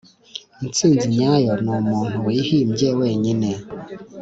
intsinzi 0.63 1.05
nyayo 1.15 1.51
numuntu 1.65 2.15
wihimbye 2.25 2.89
wenyine. 2.99 3.49